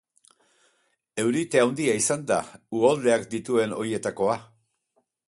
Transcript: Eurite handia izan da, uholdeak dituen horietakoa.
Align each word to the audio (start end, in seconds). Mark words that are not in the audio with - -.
Eurite 1.23 1.61
handia 1.63 1.95
izan 2.03 2.25
da, 2.31 2.39
uholdeak 2.79 3.29
dituen 3.35 3.77
horietakoa. 3.81 4.39